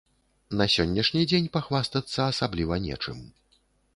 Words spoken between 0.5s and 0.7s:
На